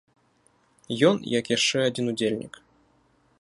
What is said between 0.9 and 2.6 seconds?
Ён, як яшчэ адзін удзельнік.